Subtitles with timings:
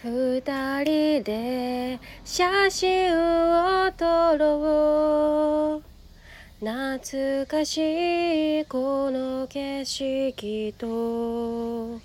[0.00, 0.40] 二
[0.84, 5.88] 人で写真を撮ろう。
[6.60, 12.00] 懐かしいこの景色と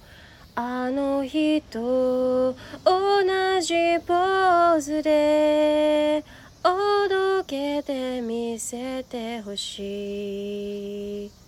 [0.56, 3.76] あの日と同じ
[4.08, 6.24] ポーズで
[6.64, 11.43] おどけて見せてほしい。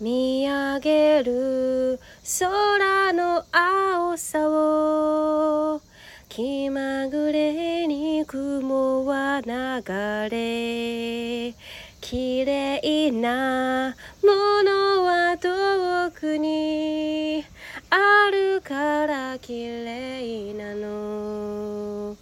[0.00, 2.00] 見上げる
[2.40, 5.80] 空の青さを
[6.28, 11.54] 気まぐれに雲は流れ
[12.00, 13.94] 綺麗な
[14.24, 17.44] ものは遠くに
[17.88, 22.16] あるから綺麗なの。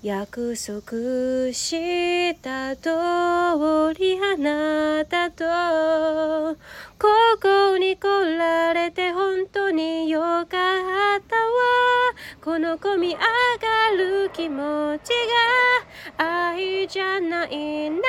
[0.00, 6.56] 約束した通りあなたと
[7.00, 7.06] こ
[7.40, 11.20] こに来られて本当によかったわ
[12.42, 13.20] この込み上が
[13.96, 15.10] る気持ち
[16.18, 18.02] が愛じゃないなら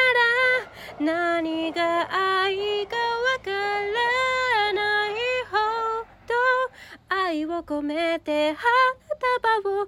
[1.00, 2.08] 何が
[2.44, 5.14] 愛かわからない
[5.52, 5.58] ほ
[6.28, 6.34] ど
[7.10, 8.64] 愛を込めて花
[9.62, 9.88] 束を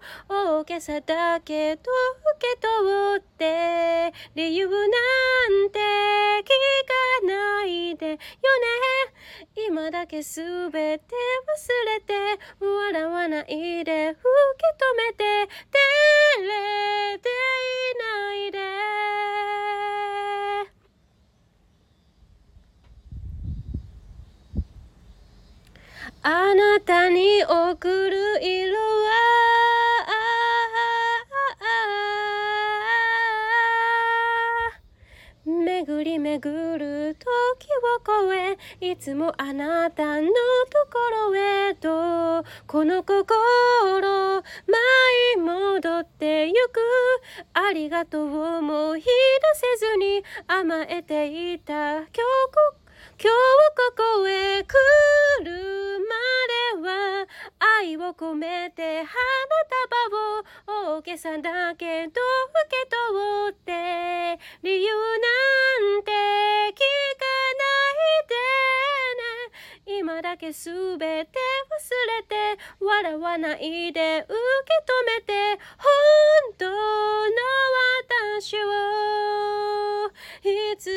[0.59, 1.89] 大げさだけど受
[2.39, 5.80] け取って理由なんて
[6.43, 6.52] 聞
[7.23, 8.17] かないでよ
[9.56, 12.14] 今だけすべて忘れて
[12.59, 14.25] 笑わないで受け
[14.78, 15.23] 止めて
[15.72, 15.78] 照
[16.42, 18.59] れていないで。
[26.23, 29.31] あなたに送る色は
[35.45, 37.67] 巡り巡る時
[38.04, 40.34] を越えいつもあなたのと
[40.92, 44.44] ころへとこの心舞
[45.36, 46.80] い戻ってゆく。
[47.54, 49.06] ありがとう思い出
[49.80, 52.82] せずに甘えていた今日こ
[53.17, 53.36] 今日
[53.95, 54.73] ここへ来
[55.44, 57.27] るまでは
[57.80, 59.08] 愛を込めて花
[60.08, 60.44] 束を。
[60.98, 62.20] 大げさだけど受
[62.70, 64.39] け取って。
[64.64, 65.11] 理由
[69.86, 71.25] 今だけ全て忘れ
[72.27, 74.36] て笑わないで受け
[74.86, 76.71] 止めて本当の
[78.39, 80.08] 私を
[80.43, 80.91] いつ